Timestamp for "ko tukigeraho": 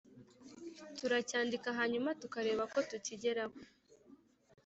2.73-3.57